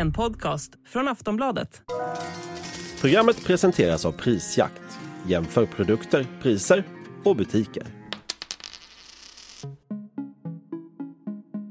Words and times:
En 0.00 0.12
podcast 0.12 0.72
från 0.86 1.08
Aftonbladet. 1.08 1.82
Programmet 3.00 3.44
presenteras 3.44 4.04
av 4.04 4.12
Prisjakt. 4.12 4.98
Jämför 5.26 5.66
produkter, 5.66 6.26
priser 6.42 6.84
och 7.24 7.36
butiker. 7.36 7.82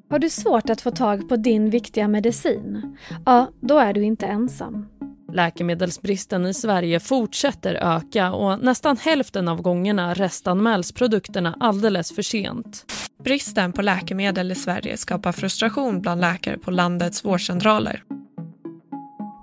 Har 0.10 0.20
du 0.20 0.30
svårt 0.30 0.70
att 0.70 0.82
få 0.82 0.92
tag 0.92 1.30
på 1.30 1.36
din 1.36 1.70
viktiga 1.70 2.08
medicin? 2.08 2.98
Ja, 3.26 3.52
då 3.62 3.80
är 3.80 3.94
du 3.94 4.04
inte 4.04 4.26
ensam. 4.26 4.86
Läkemedelsbristen 5.34 6.46
i 6.46 6.54
Sverige 6.54 7.00
fortsätter 7.00 7.76
öka 7.76 8.34
och 8.34 8.60
nästan 8.60 8.98
hälften 8.98 9.48
av 9.48 9.62
gångerna 9.62 10.14
restanmäls 10.14 10.92
produkterna 10.92 11.58
alldeles 11.60 12.16
för 12.16 12.22
sent. 12.22 12.86
Bristen 13.24 13.74
på 13.74 13.82
läkemedel 13.82 14.52
i 14.52 14.56
Sverige 14.56 14.98
skapar 14.98 15.32
frustration 15.32 16.02
bland 16.02 16.22
läkare 16.22 16.58
på 16.58 16.72
landets 16.72 17.26
vårdcentraler. 17.26 18.04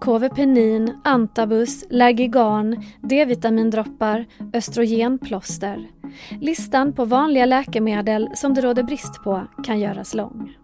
KVPenin, 0.01 1.01
Antabus, 1.05 1.85
Lergigan, 1.91 2.85
D-vitamindroppar, 3.03 4.27
östrogenplåster. 4.53 5.89
Listan 6.41 6.93
på 6.93 7.05
vanliga 7.05 7.47
läkemedel 7.47 8.29
som 8.35 8.55
det 8.55 8.61
råder 8.61 8.83
brist 8.83 9.23
på 9.25 9.47
kan 9.65 9.81
göras 9.81 10.15
lång. 10.15 10.57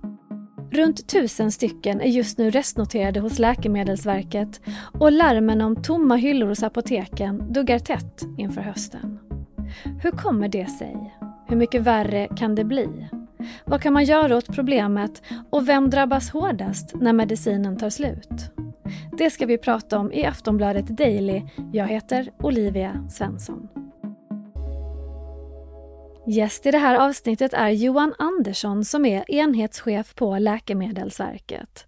Runt 0.72 1.08
tusen 1.08 1.52
stycken 1.52 2.00
är 2.00 2.08
just 2.08 2.38
nu 2.38 2.50
restnoterade 2.50 3.20
hos 3.20 3.38
Läkemedelsverket 3.38 4.60
och 5.00 5.12
larmen 5.12 5.60
om 5.60 5.82
tomma 5.82 6.16
hyllor 6.16 6.48
hos 6.48 6.62
apoteken 6.62 7.52
duggar 7.52 7.78
tätt 7.78 8.22
inför 8.38 8.60
hösten. 8.60 9.18
Hur 10.02 10.10
kommer 10.10 10.48
det 10.48 10.66
sig? 10.66 11.14
Hur 11.48 11.56
mycket 11.56 11.82
värre 11.82 12.28
kan 12.36 12.54
det 12.54 12.64
bli? 12.64 13.08
Vad 13.64 13.82
kan 13.82 13.92
man 13.92 14.04
göra 14.04 14.36
åt 14.36 14.54
problemet 14.54 15.22
och 15.50 15.68
vem 15.68 15.90
drabbas 15.90 16.30
hårdast 16.30 16.94
när 16.94 17.12
medicinen 17.12 17.76
tar 17.76 17.90
slut? 17.90 18.51
Det 19.22 19.30
ska 19.30 19.46
vi 19.46 19.58
prata 19.58 19.98
om 19.98 20.12
i 20.12 20.24
Aftonbladet 20.24 20.86
Daily. 20.86 21.42
Jag 21.72 21.86
heter 21.86 22.32
Olivia 22.38 23.08
Svensson. 23.10 23.68
Gäst 26.26 26.66
i 26.66 26.70
det 26.70 26.78
här 26.78 27.08
avsnittet 27.08 27.52
är 27.52 27.68
Johan 27.68 28.14
Andersson 28.18 28.84
som 28.84 29.04
är 29.04 29.30
enhetschef 29.30 30.14
på 30.14 30.38
Läkemedelsverket. 30.38 31.86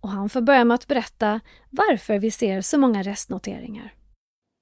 Och 0.00 0.08
han 0.08 0.28
får 0.28 0.40
börja 0.40 0.64
med 0.64 0.74
att 0.74 0.86
berätta 0.86 1.40
varför 1.70 2.18
vi 2.18 2.30
ser 2.30 2.60
så 2.60 2.78
många 2.78 3.02
restnoteringar. 3.02 3.94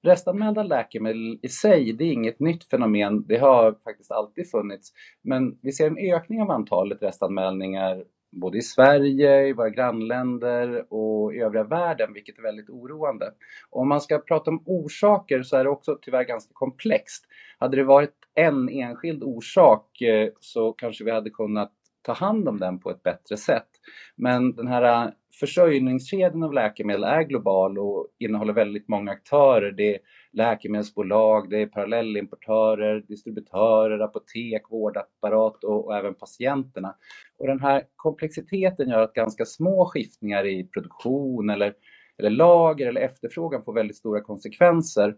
Restanmälda 0.03 0.63
läkemedel 0.63 1.39
i 1.41 1.49
sig, 1.49 1.93
det 1.93 2.03
är 2.03 2.11
inget 2.11 2.39
nytt 2.39 2.63
fenomen. 2.63 3.25
Det 3.27 3.37
har 3.37 3.71
faktiskt 3.83 4.11
alltid 4.11 4.51
funnits. 4.51 4.91
Men 5.23 5.59
vi 5.61 5.71
ser 5.71 5.87
en 5.87 6.13
ökning 6.15 6.41
av 6.41 6.51
antalet 6.51 7.01
restanmälningar 7.01 8.03
både 8.31 8.57
i 8.57 8.61
Sverige, 8.61 9.47
i 9.47 9.53
våra 9.53 9.69
grannländer 9.69 10.93
och 10.93 11.33
i 11.33 11.39
övriga 11.39 11.63
världen, 11.63 12.13
vilket 12.13 12.37
är 12.37 12.41
väldigt 12.41 12.69
oroande. 12.69 13.33
Om 13.69 13.89
man 13.89 14.01
ska 14.01 14.19
prata 14.19 14.51
om 14.51 14.63
orsaker 14.65 15.43
så 15.43 15.57
är 15.57 15.63
det 15.63 15.69
också 15.69 15.97
tyvärr 16.01 16.23
ganska 16.23 16.53
komplext. 16.53 17.25
Hade 17.57 17.77
det 17.77 17.83
varit 17.83 18.15
en 18.35 18.69
enskild 18.69 19.23
orsak 19.23 20.01
eh, 20.01 20.29
så 20.39 20.73
kanske 20.73 21.03
vi 21.03 21.11
hade 21.11 21.29
kunnat 21.29 21.71
ta 22.01 22.13
hand 22.13 22.47
om 22.47 22.59
den 22.59 22.79
på 22.79 22.89
ett 22.89 23.03
bättre 23.03 23.37
sätt. 23.37 23.67
Men 24.15 24.55
den 24.55 24.67
här 24.67 25.13
försörjningskedjan 25.39 26.43
av 26.43 26.53
läkemedel 26.53 27.03
är 27.03 27.21
global 27.21 27.79
och 27.79 28.07
innehåller 28.17 28.53
väldigt 28.53 28.87
många 28.87 29.11
aktörer. 29.11 29.71
Det 29.71 29.95
är 29.95 29.99
läkemedelsbolag, 30.31 31.49
det 31.49 31.61
är 31.61 31.65
parallellimportörer, 31.65 33.03
distributörer, 33.07 33.99
apotek, 33.99 34.61
vårdapparat 34.69 35.63
och, 35.63 35.85
och, 35.85 35.97
även 35.97 36.13
patienterna. 36.13 36.95
Och 37.37 37.47
den 37.47 37.59
här 37.59 37.83
komplexiteten 37.95 38.89
gör 38.89 39.01
att 39.01 39.13
ganska 39.13 39.45
små 39.45 39.85
skiftningar 39.85 40.45
i 40.45 40.63
produktion 40.63 41.49
eller, 41.49 41.73
eller 42.17 42.29
lager 42.29 42.87
eller 42.87 43.01
efterfrågan 43.01 43.63
får 43.63 43.73
väldigt 43.73 43.97
stora 43.97 44.21
konsekvenser. 44.21 45.15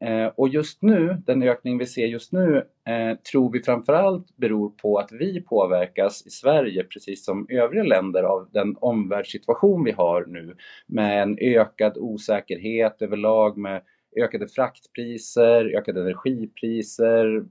Eh, 0.00 0.26
och 0.36 0.48
just 0.48 0.82
nu, 0.82 1.22
den 1.26 1.42
ökning 1.42 1.78
vi 1.78 1.86
ser 1.86 2.06
just 2.06 2.32
nu, 2.32 2.56
eh, 2.88 3.18
tror 3.32 3.52
vi 3.52 3.62
framförallt 3.62 4.36
beror 4.36 4.70
på 4.70 4.98
att 4.98 5.12
vi 5.12 5.40
påverkas 5.40 6.26
i 6.26 6.30
Sverige, 6.30 6.84
precis 6.84 7.24
som 7.24 7.46
övriga 7.50 7.82
länder, 7.82 8.22
av 8.22 8.48
den 8.52 8.76
omvärldssituation 8.80 9.84
vi 9.84 9.92
har 9.92 10.24
nu 10.26 10.56
med 10.86 11.22
en 11.22 11.38
ökad 11.40 11.98
osäkerhet 11.98 13.02
överlag 13.02 13.58
med 13.58 13.82
ökade 14.16 14.48
fraktpriser, 14.48 15.76
ökade 15.76 16.00
energipriser, 16.00 17.44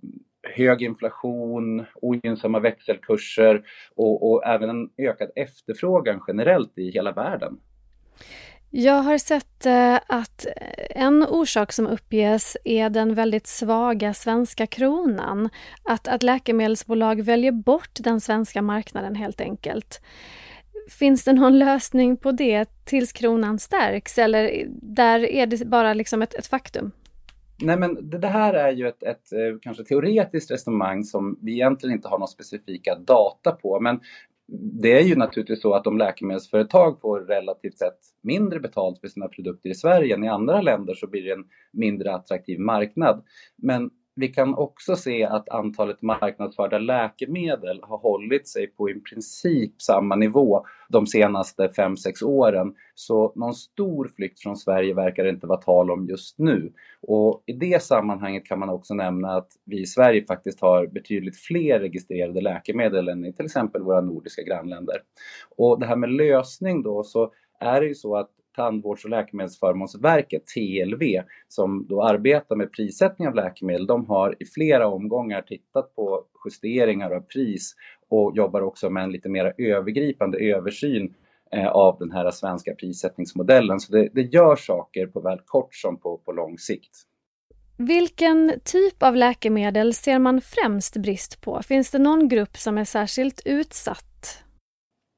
hög 0.56 0.82
inflation, 0.82 1.86
ogynnsamma 2.02 2.60
växelkurser 2.60 3.64
och, 3.96 4.32
och 4.32 4.48
även 4.48 4.70
en 4.70 4.90
ökad 4.98 5.32
efterfrågan 5.36 6.22
generellt 6.28 6.78
i 6.78 6.92
hela 6.92 7.12
världen. 7.12 7.60
Jag 8.70 9.02
har 9.02 9.18
sett 9.18 9.66
eh, 9.66 9.96
att 9.96 10.46
eh, 10.46 11.04
en 11.04 11.24
orsak 11.24 11.74
som 11.74 11.88
uppges 11.88 12.58
är 12.64 12.90
den 12.90 13.14
väldigt 13.14 13.48
svaga 13.48 14.14
svenska 14.14 14.68
kronan. 14.68 15.50
Att, 15.84 16.08
att 16.08 16.24
läkemedelsbolag 16.24 17.22
väljer 17.22 17.52
bort 17.52 18.00
den 18.00 18.22
svenska 18.22 18.62
marknaden 18.62 19.16
helt 19.16 19.42
enkelt. 19.42 20.02
Finns 20.90 21.24
det 21.24 21.34
någon 21.34 21.60
lösning 21.60 22.18
på 22.18 22.32
det 22.32 22.86
tills 22.86 23.12
kronan 23.12 23.60
stärks 23.60 24.18
eller 24.18 24.66
där 24.82 25.20
är 25.20 25.46
det 25.46 25.66
bara 25.66 25.94
liksom 25.94 26.22
ett, 26.22 26.34
ett 26.34 26.48
faktum? 26.48 26.92
Nej 27.62 27.78
men 27.78 28.10
det, 28.10 28.18
det 28.18 28.28
här 28.28 28.54
är 28.54 28.72
ju 28.72 28.88
ett, 28.88 29.04
ett, 29.04 29.34
eh, 29.34 29.60
kanske 29.62 29.84
teoretiskt 29.84 30.52
resonemang 30.52 31.04
som 31.04 31.40
vi 31.42 31.54
egentligen 31.54 31.96
inte 31.96 32.08
har 32.08 32.18
några 32.18 32.28
specifika 32.28 32.96
data 32.96 33.52
på. 33.52 33.80
Men 33.80 34.00
det 34.82 34.92
är 35.00 35.04
ju 35.04 35.16
naturligtvis 35.16 35.62
så 35.62 35.74
att 35.74 35.88
om 35.88 35.98
läkemedelsföretag 35.98 37.02
får 37.02 37.20
relativt 37.20 37.78
sett 37.78 38.00
mindre 38.22 38.60
betalt 38.60 39.00
för 39.00 39.08
sina 39.08 39.28
produkter 39.28 39.70
i 39.70 39.76
Sverige 39.76 40.16
än 40.16 40.24
i 40.24 40.28
andra 40.28 40.62
länder 40.62 40.94
så 40.94 41.08
blir 41.08 41.24
det 41.24 41.32
en 41.32 41.46
mindre 41.72 42.14
attraktiv 42.16 42.60
marknad. 42.60 43.24
Men 43.56 43.90
vi 44.18 44.28
kan 44.28 44.56
också 44.56 44.96
se 44.96 45.24
att 45.24 45.50
antalet 45.50 46.02
marknadsförda 46.02 46.78
läkemedel 46.78 47.80
har 47.84 47.98
hållit 47.98 48.48
sig 48.48 48.68
på 48.68 48.90
i 48.90 48.94
princip 49.00 49.82
samma 49.82 50.16
nivå 50.16 50.66
de 50.90 51.08
senaste 51.08 51.68
5-6 51.68 52.24
åren. 52.24 52.74
Så 52.96 53.34
någon 53.36 53.54
stor 53.54 54.12
flykt 54.16 54.42
från 54.42 54.58
Sverige 54.58 54.94
verkar 54.94 55.24
det 55.24 55.30
inte 55.30 55.48
vara 55.48 55.62
tal 55.62 55.92
om 55.92 56.06
just 56.06 56.40
nu. 56.40 56.74
Och 57.02 57.44
i 57.46 57.54
det 57.54 57.84
sammanhanget 57.84 58.46
kan 58.46 58.60
man 58.60 58.70
också 58.70 58.94
nämna 58.94 59.38
att 59.38 59.52
vi 59.66 59.82
i 59.82 59.86
Sverige 59.86 60.26
faktiskt 60.26 60.62
har 60.62 60.88
betydligt 60.88 61.38
fler 61.38 61.80
registrerade 61.80 62.42
läkemedel 62.42 63.08
än 63.08 63.26
i 63.26 63.34
till 63.34 63.46
exempel 63.46 63.82
våra 63.82 64.02
nordiska 64.02 64.42
grannländer. 64.42 64.98
Och 65.58 65.80
det 65.80 65.86
här 65.86 65.96
med 65.96 66.10
lösning 66.10 66.84
då 66.84 67.04
så 67.04 67.32
är 67.60 67.82
det 67.82 67.88
ju 67.88 67.96
så 67.96 68.16
att 68.16 68.30
Tandvårds 68.58 69.04
och 69.04 69.10
läkemedelsförmånsverket, 69.10 70.44
TLV, 70.48 71.02
som 71.48 71.86
då 71.90 72.04
arbetar 72.04 72.56
med 72.56 72.72
prissättning 72.72 73.28
av 73.28 73.36
läkemedel, 73.36 73.88
de 73.88 74.06
har 74.06 74.36
i 74.40 74.46
flera 74.46 74.88
omgångar 74.88 75.42
tittat 75.42 75.96
på 75.96 76.24
justeringar 76.46 77.12
av 77.12 77.22
pris 77.22 77.76
och 78.10 78.32
jobbar 78.36 78.62
också 78.62 78.90
med 78.90 79.04
en 79.04 79.12
lite 79.12 79.30
mer 79.30 79.54
övergripande 79.58 80.38
översyn 80.38 81.14
eh, 81.52 81.68
av 81.68 81.98
den 82.00 82.12
här 82.12 82.32
svenska 82.32 82.76
prissättningsmodellen. 82.76 83.80
Så 83.80 83.92
det, 83.92 84.10
det 84.14 84.22
gör 84.22 84.56
saker 84.56 85.08
på 85.08 85.20
väl 85.20 85.40
kort 85.46 85.76
som 85.76 86.00
på, 86.00 86.18
på 86.18 86.32
lång 86.32 86.58
sikt. 86.58 86.92
Vilken 87.78 88.54
typ 88.64 89.04
av 89.04 89.16
läkemedel 89.16 89.94
ser 89.94 90.20
man 90.20 90.42
främst 90.42 90.98
brist 90.98 91.42
på? 91.42 91.62
Finns 91.62 91.92
det 91.92 92.00
någon 92.00 92.28
grupp 92.28 92.58
som 92.58 92.78
är 92.78 92.86
särskilt 92.86 93.42
utsatt? 93.46 94.44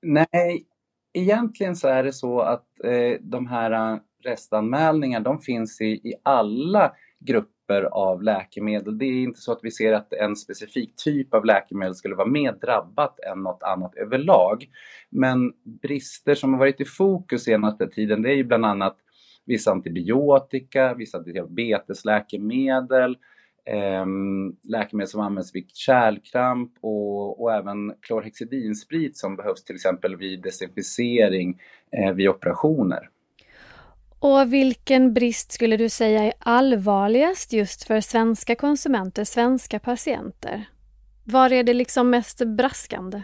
Nej, 0.02 0.66
egentligen 1.14 1.76
så 1.76 1.88
är 1.88 2.04
det 2.04 2.14
så 2.14 2.40
att 2.40 2.66
eh, 2.84 3.20
de 3.22 3.48
här 3.48 3.94
eh, 3.94 4.00
restanmälningarna 4.24 5.24
de 5.24 5.40
finns 5.40 5.82
i, 5.82 5.86
i 5.86 6.14
alla 6.24 6.94
grupper 7.20 7.84
av 7.84 8.24
läkemedel. 8.24 8.98
Det 8.98 9.06
är 9.06 9.24
inte 9.24 9.40
så 9.40 9.52
att 9.52 9.60
vi 9.64 9.72
ser 9.72 9.94
att 9.94 10.14
en 10.14 10.36
specifik 10.36 10.96
typ 10.96 11.34
av 11.34 11.46
läkemedel 11.46 11.96
skulle 11.96 12.16
vara 12.16 12.28
mer 12.28 12.52
drabbat 12.52 13.20
än 13.20 13.44
något 13.44 13.64
annat 13.64 13.96
överlag. 13.96 14.70
Men 15.10 15.54
brister 15.82 16.36
som 16.36 16.54
har 16.54 16.60
varit 16.60 16.82
i 16.82 16.86
fokus 16.86 17.44
senaste 17.44 17.88
tiden 17.88 18.22
det 18.22 18.30
är 18.30 18.36
ju 18.36 18.44
bland 18.44 18.66
annat 18.66 18.98
vissa 19.46 19.72
antibiotika, 19.72 20.94
vissa 20.94 21.20
diabetesläkemedel, 21.20 23.18
eh, 23.70 24.06
läkemedel 24.64 25.08
som 25.08 25.22
används 25.22 25.56
vid 25.56 25.70
kärlkramp 25.74 26.74
och, 26.82 27.42
och 27.42 27.54
även 27.54 27.94
klorhexidinsprit 28.02 29.18
som 29.18 29.36
behövs 29.36 29.64
till 29.64 29.76
exempel 29.76 30.16
vid 30.16 30.42
desinficering 30.42 31.62
eh, 31.92 32.14
vid 32.14 32.30
operationer. 32.30 33.10
Och 34.20 34.54
vilken 34.54 35.14
brist 35.14 35.52
skulle 35.52 35.78
du 35.78 35.90
säga 35.90 36.24
är 36.24 36.34
allvarligast 36.40 37.54
just 37.54 37.84
för 37.84 38.02
svenska 38.02 38.56
konsumenter, 38.56 39.24
svenska 39.24 39.80
patienter? 39.80 40.70
Var 41.24 41.52
är 41.52 41.64
det 41.64 41.74
liksom 41.74 42.10
mest 42.10 42.46
braskande? 42.46 43.22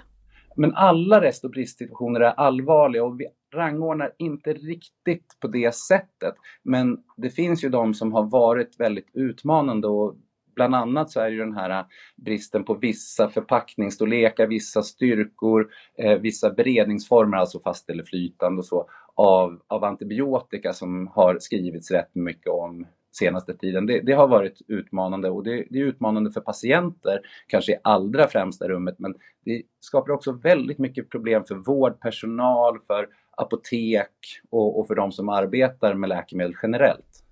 Men 0.56 0.76
alla 0.76 1.22
rest 1.22 1.46
och 1.46 1.52
bristsituationer 1.52 2.20
är 2.20 2.32
allvarliga 2.32 3.04
och 3.04 3.20
vi 3.20 3.28
rangordnar 3.54 4.12
inte 4.18 4.54
riktigt 4.54 5.38
på 5.40 5.48
det 5.48 5.76
sättet. 5.76 6.36
Men 6.64 6.98
det 7.18 7.30
finns 7.30 7.64
ju 7.64 7.70
de 7.70 7.94
som 7.94 8.14
har 8.14 8.24
varit 8.24 8.80
väldigt 8.80 9.10
utmanande 9.14 9.88
och 9.88 10.16
Bland 10.56 10.76
annat 10.76 11.12
så 11.12 11.20
är 11.20 11.30
ju 11.30 11.38
den 11.38 11.54
här 11.54 11.70
äh, 11.70 11.86
bristen 12.16 12.64
på 12.64 12.74
vissa 12.74 13.30
förpackningsstorlekar, 13.30 14.48
vissa 14.48 14.84
styrkor, 14.84 15.68
eh, 15.98 16.20
vissa 16.20 16.50
beredningsformer, 16.50 17.38
alltså 17.38 17.60
fast 17.60 17.90
eller 17.90 18.04
flytande 18.04 18.60
och 18.60 18.66
så, 18.66 18.90
av, 19.16 19.62
av 19.68 19.84
antibiotika 19.84 20.74
som 20.74 21.08
har 21.08 21.38
skrivits 21.40 21.92
rätt 21.92 22.16
mycket 22.16 22.48
om 22.48 22.86
senaste 23.12 23.58
tiden. 23.58 23.86
Det, 23.86 24.00
det 24.00 24.14
har 24.14 24.28
varit 24.28 24.62
utmanande 24.68 25.30
och 25.30 25.44
det, 25.44 25.66
det, 25.70 25.80
är 25.80 25.84
utmanande 25.84 26.32
för 26.32 26.42
patienter, 26.42 27.20
kanske 27.48 27.72
i 27.72 27.78
allra 27.84 28.28
främsta 28.28 28.68
rummet, 28.68 28.96
men 28.98 29.16
det 29.46 29.62
skapar 29.80 30.14
också 30.14 30.32
väldigt 30.32 30.78
mycket 30.78 31.10
problem 31.10 31.44
för 31.44 31.56
vårdpersonal, 31.56 32.80
för 32.88 33.08
apotek 33.38 34.12
och, 34.50 34.80
och 34.80 34.88
för 34.88 34.96
de 34.96 35.12
som 35.12 35.30
arbetar 35.30 35.94
med 35.94 36.10
läkemedel 36.10 36.56
generellt. 36.64 37.24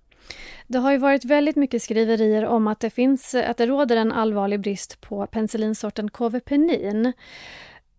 Det 0.66 0.78
har 0.78 0.92
ju 0.92 0.98
varit 0.98 1.24
väldigt 1.24 1.56
mycket 1.56 1.82
skriverier 1.82 2.44
om 2.44 2.66
att 2.66 2.80
det, 2.80 2.90
finns, 2.90 3.34
att 3.34 3.56
det 3.56 3.66
råder 3.66 3.96
en 3.96 4.12
allvarlig 4.12 4.60
brist 4.60 5.00
på 5.00 5.26
penicillinsorten 5.26 6.10
Kovepenin. 6.10 7.12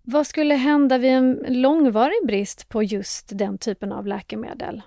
Vad 0.03 0.27
skulle 0.27 0.55
hända 0.55 0.97
vid 0.97 1.11
en 1.11 1.45
långvarig 1.47 2.27
brist 2.27 2.69
på 2.69 2.83
just 2.83 3.29
den 3.37 3.57
typen 3.57 3.91
av 3.91 4.07
läkemedel? 4.07 4.81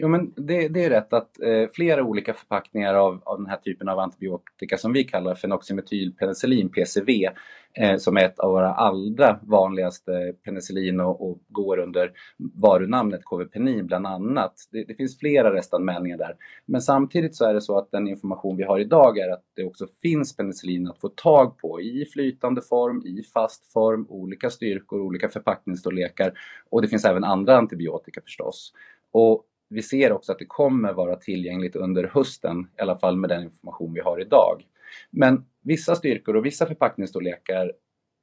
Jo, 0.00 0.08
men 0.08 0.32
det, 0.36 0.68
det 0.68 0.84
är 0.84 0.90
rätt 0.90 1.12
att 1.12 1.40
eh, 1.40 1.68
flera 1.72 2.02
olika 2.02 2.34
förpackningar 2.34 2.94
av, 2.94 3.22
av 3.24 3.38
den 3.38 3.46
här 3.46 3.56
typen 3.56 3.88
av 3.88 3.98
antibiotika 3.98 4.78
som 4.78 4.92
vi 4.92 5.04
kallar 5.04 5.34
fenoximetylpenicillin, 5.34 6.68
PCV, 6.68 7.28
eh, 7.74 7.96
som 7.96 8.16
är 8.16 8.24
ett 8.24 8.38
av 8.38 8.50
våra 8.50 8.74
allra 8.74 9.40
vanligaste 9.42 10.32
penicillin 10.44 11.00
och, 11.00 11.30
och 11.30 11.38
går 11.48 11.78
under 11.78 12.12
varunamnet 12.36 13.24
Kovepenin 13.24 13.86
bland 13.86 14.06
annat. 14.06 14.54
Det, 14.72 14.84
det, 14.84 14.94
finns 14.94 15.18
flera 15.18 15.54
restanmälningar 15.54 16.18
där. 16.18 16.36
Men 16.66 16.80
samtidigt 16.80 17.36
så 17.36 17.44
är 17.44 17.54
det 17.54 17.60
så 17.60 17.78
att 17.78 17.90
den 17.90 18.08
information 18.08 18.56
vi 18.56 18.64
har 18.64 18.78
idag 18.78 19.18
är 19.18 19.32
att 19.32 19.44
det 19.56 19.64
också 19.64 19.86
finns 20.02 20.36
penicillin 20.36 20.88
att 20.88 21.00
få 21.00 21.08
tag 21.08 21.58
på 21.58 21.80
i 21.80 22.06
flytande 22.12 22.62
form, 22.62 23.02
i 23.06 23.22
fast 23.22 23.72
form, 23.72 24.06
olika 24.08 24.50
styrkor, 24.50 25.00
olika 25.00 25.28
förpackningsstorlekar 25.28 26.32
och 26.70 26.82
det 26.82 26.88
finns 26.88 27.04
även 27.04 27.24
andra 27.24 27.56
antibiotika 27.56 28.20
förstås. 28.24 28.72
Och 29.12 29.44
vi 29.68 29.82
ser 29.82 30.12
också 30.12 30.32
att 30.32 30.38
det 30.38 30.46
kommer 30.46 30.92
vara 30.92 31.16
tillgängligt 31.16 31.76
under 31.76 32.04
hösten, 32.04 32.68
i 32.78 32.80
alla 32.80 32.98
fall 32.98 33.16
med 33.16 33.30
den 33.30 33.42
information 33.42 33.92
vi 33.94 34.00
har 34.00 34.20
idag. 34.20 34.62
Men 35.10 35.44
vissa 35.62 35.94
styrkor 35.94 36.36
och 36.36 36.46
vissa 36.46 36.66
förpackningsstorlekar 36.66 37.72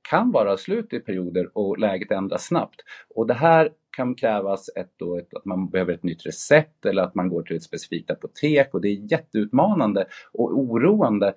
kan 0.09 0.31
vara 0.31 0.57
slut 0.57 0.93
i 0.93 0.99
perioder 0.99 1.49
och 1.53 1.77
läget 1.77 2.11
ändras 2.11 2.45
snabbt. 2.45 2.81
Och 3.15 3.27
det 3.27 3.33
här 3.33 3.69
kan 3.95 4.15
krävas 4.15 4.69
ett, 4.75 4.91
då, 4.97 5.17
ett, 5.17 5.33
att 5.33 5.45
man 5.45 5.69
behöver 5.69 5.93
ett 5.93 6.03
nytt 6.03 6.25
recept 6.25 6.85
eller 6.85 7.03
att 7.03 7.15
man 7.15 7.29
går 7.29 7.43
till 7.43 7.55
ett 7.55 7.63
specifikt 7.63 8.11
apotek 8.11 8.73
och 8.73 8.81
det 8.81 8.87
är 8.87 9.11
jätteutmanande 9.11 10.05
och 10.31 10.59
oroande 10.59 11.33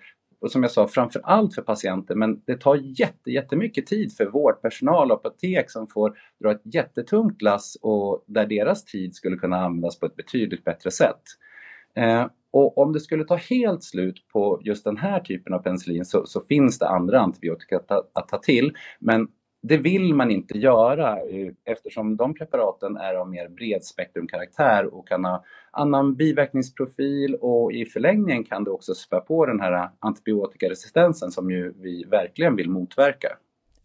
som 0.46 0.62
jag 0.62 0.73
sa, 0.73 0.88
framför 0.88 1.20
allt 1.25 1.55
för 1.55 1.62
patienter, 1.62 2.14
men 2.14 2.43
det 2.44 2.61
tar 2.61 3.00
jätte, 3.00 3.31
jättemycket 3.31 3.87
tid 3.87 4.17
för 4.17 4.26
vårdpersonal 4.26 5.11
och 5.11 5.17
apotek 5.17 5.70
som 5.70 5.87
får 5.87 6.19
dra 6.43 6.52
ett 6.52 6.62
jättetungt 6.64 7.43
lass 7.43 7.79
och 7.82 8.25
där 8.26 8.46
deras 8.46 8.85
tid 8.85 9.14
skulle 9.14 9.37
kunna 9.37 9.56
användas 9.56 9.99
på 9.99 10.06
ett 10.06 10.17
betydligt 10.17 10.64
bättre 10.64 10.90
sätt. 10.90 11.23
Eh, 11.94 12.26
och 12.50 12.79
om 12.79 12.93
det 12.93 13.00
skulle 13.00 13.25
ta 13.25 13.37
helt 13.37 13.82
slut 13.82 14.29
på 14.32 14.61
just 14.64 14.85
den 14.85 14.96
här 14.96 15.20
typen 15.20 15.55
av 15.55 15.58
penicillin 15.58 16.05
så, 16.05 16.26
så 16.26 16.41
finns 16.41 16.79
det 16.79 16.88
andra 16.88 17.20
antibiotika 17.20 17.76
att 17.76 17.88
ta, 17.88 18.05
att 18.12 18.29
ta 18.29 18.38
till. 18.38 18.73
Men 18.99 19.29
det 19.69 19.76
vill 19.76 20.15
man 20.15 20.31
inte 20.31 20.59
göra 20.59 21.17
eh, 21.17 21.53
eftersom 21.65 22.17
de 22.17 22.35
preparaten 22.35 22.97
är 22.97 23.15
av 23.15 23.29
mer 23.29 23.49
bredspektrumkaraktär 23.49 24.94
och 24.94 25.09
kan 25.09 25.25
ha 25.25 25.44
annan 25.70 26.15
biverkningsprofil 26.15 27.35
och 27.35 27.73
i 27.73 27.87
förlängningen 27.87 28.44
kan 28.44 28.65
det 28.65 28.70
också 28.70 28.94
spä 28.94 29.20
på 29.20 29.47
den 29.47 29.61
här 29.61 29.91
antibiotikaresistensen 29.99 31.31
som 31.31 31.50
ju 31.50 31.73
vi 31.76 32.05
verkligen 32.05 32.56
vill 32.56 32.70
motverka. 32.70 33.29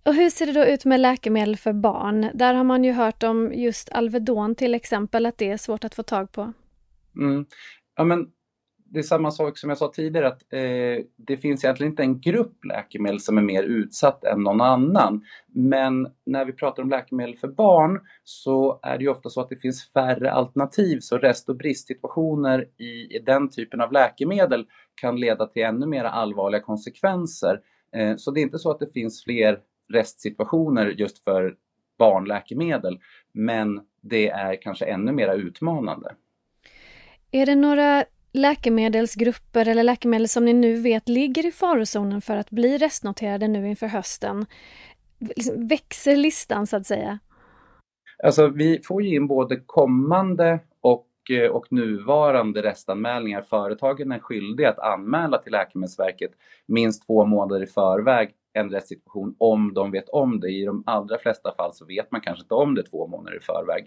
Och 0.06 0.14
hur 0.14 0.30
ser 0.30 0.46
det 0.46 0.52
då 0.52 0.66
ut 0.66 0.86
med 0.86 1.00
läkemedel 1.00 1.58
för 1.58 1.74
barn? 1.74 2.30
Där 2.34 2.54
har 2.54 2.64
man 2.64 2.84
ju 2.84 2.92
hört 2.92 3.24
om 3.24 3.52
just 3.54 3.92
Alvedon 3.92 4.56
till 4.56 4.76
exempel, 4.76 5.26
att 5.26 5.38
det 5.38 5.50
är 5.50 5.58
svårt 5.58 5.84
att 5.84 5.96
få 5.96 6.04
tag 6.04 6.32
på. 6.32 6.54
Mm. 7.18 7.46
Ja, 7.96 8.04
men 8.04 8.28
det 8.94 9.00
är 9.00 9.04
samma 9.04 9.32
sak 9.32 9.58
som 9.58 9.70
jag 9.70 9.78
sa 9.78 9.92
tidigare 9.92 10.28
att 10.28 10.54
eh, 10.54 11.06
det 11.16 11.38
finns 11.38 11.64
egentligen 11.64 11.92
inte 11.92 12.04
en 12.04 12.22
grupp 12.22 12.66
läkemedel 12.66 13.20
som 13.20 13.38
är 13.38 13.42
mer 13.42 13.64
utsatt 13.64 14.24
än 14.24 14.44
någon 14.44 14.62
annan. 14.62 15.26
Men 15.48 16.08
när 16.26 16.46
vi 16.46 16.54
pratar 16.54 16.84
om 16.84 16.90
läkemedel 16.90 17.36
för 17.36 17.48
barn 17.48 18.00
så 18.24 18.80
är 18.84 18.98
det 18.98 19.04
ju 19.04 19.10
ofta 19.10 19.30
så 19.30 19.42
att 19.42 19.50
det 19.50 19.56
finns 19.56 19.92
färre 19.92 20.32
alternativ 20.32 21.00
så 21.00 21.18
rest 21.18 21.50
och 21.50 21.56
bristsituationer 21.56 22.68
i, 22.78 23.16
i 23.16 23.20
den 23.26 23.50
typen 23.50 23.82
av 23.82 23.92
läkemedel 23.92 24.66
kan 24.96 25.20
leda 25.20 25.48
till 25.48 25.64
ännu 25.64 25.86
mer 25.86 26.04
allvarliga 26.04 26.62
konsekvenser. 26.62 27.60
Eh, 27.96 28.16
så 28.16 28.32
det 28.32 28.40
är 28.40 28.44
inte 28.44 28.60
så 28.60 28.72
att 28.72 28.80
det 28.80 28.94
finns 28.94 29.24
fler 29.24 29.60
restsituationer 29.94 30.86
just 30.88 31.24
för 31.24 31.56
barnläkemedel 31.98 33.00
men 33.32 33.82
det 34.02 34.30
är 34.30 34.62
kanske 34.62 34.86
ännu 34.86 35.12
mer 35.12 35.36
utmanande. 35.36 36.16
Är 37.32 37.46
det 37.46 37.56
några 37.56 38.06
läkemedelsgrupper 38.34 39.68
eller 39.68 39.84
läkemedel 39.84 40.28
som 40.28 40.46
ni 40.46 40.54
nu 40.54 40.82
vet 40.82 41.10
ligger 41.10 41.46
i 41.46 41.52
farozonen 41.52 42.22
för 42.22 42.38
att 42.38 42.50
bli 42.50 42.78
restnoterade 42.78 43.48
nu 43.48 43.70
inför 43.70 43.88
hösten? 43.88 44.46
Liksom 45.20 45.68
växer 45.68 46.16
listan 46.16 46.68
så 46.68 46.78
att 46.78 46.88
säga? 46.88 47.20
Alltså 48.24 48.48
vi 48.48 48.82
får 48.84 49.04
ju 49.04 49.16
in 49.16 49.28
både 49.28 49.60
kommande 49.66 50.60
och, 50.82 51.08
eh, 51.30 51.52
och 51.52 51.72
nuvarande 51.72 52.62
restanmälningar. 52.62 53.42
Företagen 53.42 54.12
är 54.12 54.20
skyldiga 54.20 54.70
att 54.70 54.80
anmäla 54.80 55.38
till 55.38 55.52
Läkemedelsverket 55.52 56.32
minst 56.66 57.06
två 57.06 57.26
månader 57.26 57.64
i 57.64 57.68
förväg 57.68 58.34
en 58.54 58.70
rättssituation 58.70 59.36
om 59.38 59.74
de 59.74 59.92
vet 59.92 60.10
om 60.10 60.40
det. 60.40 60.50
I 60.50 60.66
de 60.66 60.84
allra 60.86 61.18
flesta 61.18 61.56
fall 61.56 61.74
så 61.74 61.86
vet 61.86 62.12
man 62.12 62.22
kanske 62.22 62.44
inte 62.44 62.54
om 62.54 62.76
det 62.76 62.84
två 62.84 63.08
månader 63.08 63.38
i 63.38 63.40
förväg. 63.40 63.86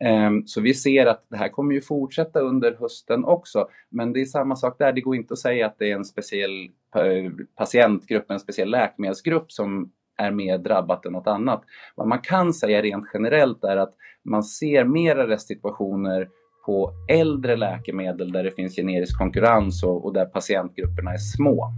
Ehm, 0.00 0.46
så 0.46 0.60
vi 0.60 0.74
ser 0.74 1.06
att 1.06 1.26
det 1.28 1.36
här 1.36 1.48
kommer 1.48 1.74
ju 1.74 1.80
fortsätta 1.80 2.40
under 2.40 2.76
hösten 2.80 3.24
också. 3.24 3.68
Men 3.90 4.12
det 4.12 4.20
är 4.20 4.24
samma 4.24 4.56
sak 4.56 4.78
där, 4.78 4.92
det 4.92 5.00
går 5.00 5.16
inte 5.16 5.32
att 5.32 5.38
säga 5.38 5.66
att 5.66 5.78
det 5.78 5.90
är 5.90 5.96
en 5.96 6.04
speciell 6.04 6.70
eh, 6.96 7.32
patientgrupp, 7.56 8.30
en 8.30 8.40
speciell 8.40 8.70
läkemedelsgrupp 8.70 9.52
som 9.52 9.92
är 10.18 10.30
mer 10.30 10.58
drabbat 10.58 11.06
än 11.06 11.12
något 11.12 11.26
annat. 11.26 11.64
Vad 11.94 12.08
man 12.08 12.20
kan 12.20 12.52
säga 12.52 12.82
rent 12.82 13.04
generellt 13.14 13.64
är 13.64 13.76
att 13.76 13.94
man 14.24 14.42
ser 14.42 14.84
mera 14.84 15.28
restsituationer 15.28 16.28
på 16.66 16.92
äldre 17.08 17.56
läkemedel 17.56 18.32
där 18.32 18.44
det 18.44 18.50
finns 18.50 18.76
generisk 18.76 19.18
konkurrens 19.18 19.82
och, 19.82 20.04
och 20.04 20.12
där 20.12 20.26
patientgrupperna 20.26 21.12
är 21.12 21.18
små. 21.18 21.72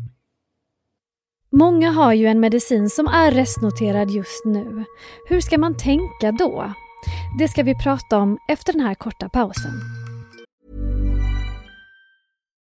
Många 1.50 1.90
har 1.90 2.12
ju 2.12 2.26
en 2.26 2.40
medicin 2.40 2.90
som 2.90 3.06
är 3.06 3.30
restnoterad 3.30 4.10
just 4.10 4.44
nu. 4.44 4.84
Hur 5.28 5.40
ska 5.40 5.58
man 5.58 5.76
tänka 5.76 6.32
då? 6.38 6.72
Det 7.38 7.48
ska 7.48 7.62
vi 7.62 7.74
prata 7.74 8.18
om 8.18 8.38
efter 8.48 8.72
den 8.72 8.82
här 8.82 8.94
korta 8.94 9.28
pausen. 9.28 9.72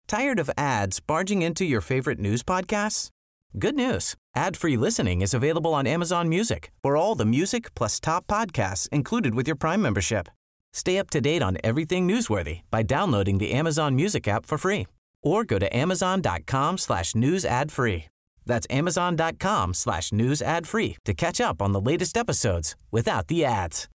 Tired 0.07 0.39
of 0.39 0.49
ads 0.57 1.07
barging 1.07 1.43
into 1.43 1.63
your 1.63 1.81
favorite 1.81 2.21
news 2.21 2.43
podcasts? 2.43 3.09
Good 3.53 3.75
news. 3.75 4.15
Ad-free 4.35 4.77
listening 4.77 5.21
is 5.21 5.33
available 5.33 5.73
on 5.73 5.87
Amazon 5.87 6.29
Music 6.29 6.71
for 6.83 6.95
all 6.97 7.17
the 7.17 7.25
music 7.25 7.73
plus 7.75 7.99
top 7.99 8.27
podcasts 8.27 8.89
included 8.91 9.35
with 9.35 9.47
your 9.47 9.57
Prime 9.57 9.81
membership. 9.81 10.27
Stay 10.73 10.99
up 10.99 11.09
to 11.09 11.19
date 11.19 11.41
on 11.43 11.57
everything 11.63 12.07
newsworthy 12.07 12.61
by 12.71 12.83
downloading 12.83 13.39
the 13.39 13.51
Amazon 13.51 13.95
Music 13.95 14.27
app 14.27 14.45
for 14.45 14.57
free 14.57 14.85
or 15.23 15.43
go 15.43 15.59
to 15.59 15.75
amazon.com 15.75 16.77
slash 16.77 17.15
news 17.15 17.45
ad 17.45 17.71
free. 17.71 18.05
That's 18.47 18.79
amazon.com 18.79 19.73
slash 19.73 20.11
news 20.11 20.41
ad 20.41 20.67
free 20.67 20.95
to 21.05 21.13
catch 21.13 21.41
up 21.51 21.61
on 21.61 21.73
the 21.73 21.91
latest 21.91 22.17
episodes 22.17 22.75
without 22.91 23.27
the 23.27 23.45
ads. 23.45 23.89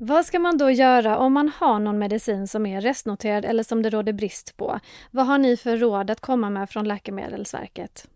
Vad 0.00 0.24
ska 0.24 0.38
man 0.38 0.58
då 0.58 0.70
göra 0.70 1.18
om 1.18 1.32
man 1.32 1.48
har 1.48 1.78
någon 1.78 1.98
medicin 1.98 2.48
som 2.48 2.66
är 2.66 2.80
restnoterad 2.80 3.44
eller 3.44 3.62
som 3.62 3.82
det 3.82 3.90
råder 3.90 4.12
brist 4.12 4.56
på? 4.56 4.80
Vad 5.10 5.26
har 5.26 5.38
ni 5.38 5.56
för 5.56 5.76
råd 5.76 6.10
att 6.10 6.20
komma 6.20 6.50
med 6.50 6.70
från 6.70 6.88
Läkemedelsverket? 6.88 8.08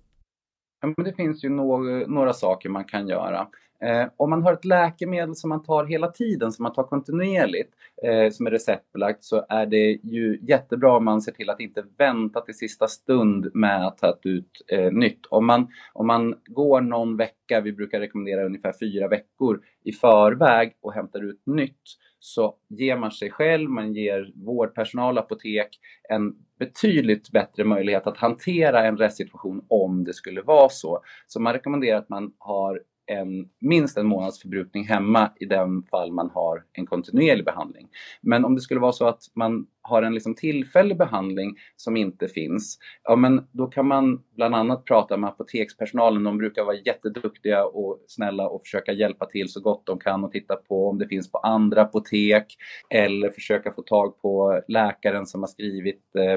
Ja, 0.81 0.95
men 0.97 1.05
det 1.05 1.13
finns 1.13 1.45
ju 1.45 1.49
några, 1.49 2.07
några 2.07 2.33
saker 2.33 2.69
man 2.69 2.85
kan 2.85 3.09
göra. 3.09 3.47
Eh, 3.83 4.09
om 4.17 4.31
man 4.31 4.43
har 4.43 4.53
ett 4.53 4.65
läkemedel 4.65 5.37
som 5.37 5.49
man 5.49 5.63
tar 5.63 5.85
hela 5.85 6.09
tiden, 6.09 6.53
som 6.53 6.63
man 6.63 6.73
tar 6.73 6.83
kontinuerligt, 6.83 7.73
eh, 8.03 8.31
som 8.31 8.47
är 8.47 8.51
receptbelagt, 8.51 9.25
så 9.25 9.47
är 9.49 9.67
det 9.67 9.99
ju 10.03 10.39
jättebra 10.43 10.97
om 10.97 11.05
man 11.05 11.23
ser 11.23 11.33
till 11.33 11.51
att 11.51 11.61
inte 11.61 11.85
vänta 11.99 12.41
till 12.41 12.55
sista 12.55 12.89
stund 12.89 13.51
med 13.55 13.87
att 13.87 13.99
ta 13.99 14.19
ut 14.23 14.65
eh, 14.69 14.93
nytt. 14.93 15.27
Om 15.31 15.47
man, 15.47 15.69
om 15.93 16.07
man 16.07 16.35
går 16.47 16.81
någon 16.81 17.17
vecka, 17.17 17.61
vi 17.61 17.73
brukar 17.73 18.01
rekommendera 18.01 18.45
ungefär 18.45 18.73
fyra 18.81 19.09
veckor 19.09 19.61
i 19.85 19.93
förväg 19.93 20.77
och 20.81 20.93
hämtar 20.93 21.25
ut 21.25 21.43
nytt, 21.47 21.83
så 22.19 22.55
ger 22.69 22.97
man 22.97 23.13
sig 23.13 23.31
själv, 23.31 23.71
man 23.71 23.95
ger 23.95 24.33
vårdpersonal, 24.35 25.19
apotek 25.19 25.79
en 26.09 26.35
betydligt 26.59 27.31
bättre 27.31 27.65
möjlighet 27.65 28.07
att 28.07 28.17
hantera 28.17 28.87
en 28.87 28.97
restsituation 28.97 29.65
om 29.69 30.05
det 30.05 30.15
skulle 30.15 30.43
vara 30.43 30.69
så. 30.69 31.03
Så 31.27 31.41
man 31.41 31.53
rekommenderar 31.53 31.99
att 31.99 32.09
man 32.09 32.33
har 32.39 32.83
en, 33.07 33.49
minst 33.61 33.97
en 33.97 34.07
månads 34.07 34.43
förbrukning 34.43 34.85
hemma 34.85 35.31
i 35.41 35.45
den 35.45 35.83
fall 35.83 36.13
man 36.13 36.31
har 36.31 36.65
en 36.73 36.87
kontinuerlig 36.87 37.45
behandling. 37.45 37.89
Men 38.21 38.45
om 38.45 38.55
det 38.55 38.61
skulle 38.61 38.81
vara 38.81 38.93
så 38.93 39.07
att 39.07 39.23
man 39.35 39.67
har 39.83 40.03
en 40.03 40.15
liksom 40.15 40.35
tillfällig 40.35 40.99
behandling 40.99 41.57
som 41.77 41.97
inte 41.97 42.29
finns, 42.29 42.79
ja 43.05 43.17
men 43.17 43.47
då 43.53 43.67
kan 43.67 43.87
man 43.87 44.23
bland 44.37 44.55
annat 44.55 44.85
prata 44.85 45.17
med 45.17 45.31
apotekspersonalen. 45.31 46.25
De 46.25 46.39
brukar 46.39 46.65
vara 46.65 46.77
jätteduktiga 46.77 47.65
och 47.65 48.05
snälla 48.07 48.49
och 48.49 48.63
försöka 48.63 48.93
hjälpa 48.93 49.27
till 49.27 49.49
så 49.49 49.61
gott 49.61 49.87
de 49.87 49.99
kan 49.99 50.25
och 50.25 50.33
titta 50.33 50.57
på 50.57 50.89
om 50.89 50.99
det 50.99 51.09
finns 51.09 51.33
på 51.33 51.39
andra 51.39 51.83
apotek 51.83 52.57
eller 52.91 53.31
försöka 53.31 53.73
få 53.73 53.83
tag 53.83 54.19
på 54.23 54.63
läkaren 54.69 55.27
som 55.27 55.43
har 55.43 55.49
skrivit 55.49 56.03
eh, 56.19 56.33